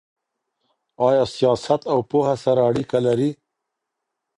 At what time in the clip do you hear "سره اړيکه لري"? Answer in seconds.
2.43-3.29